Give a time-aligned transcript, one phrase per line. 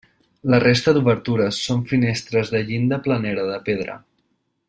[0.53, 4.01] La resta d'obertures són finestres de llinda planera de pedra.